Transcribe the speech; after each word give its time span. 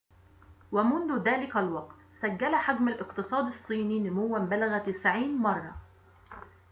ومنذ 0.71 1.21
ذلك 1.23 1.57
الوقت 1.57 1.95
سجّل 2.21 2.55
حجم 2.55 2.87
الاقتصاد 2.89 3.45
الصيني 3.45 3.99
نمواً 3.99 4.39
بلغ 4.39 4.77
90 4.77 5.37
مرة 5.37 5.75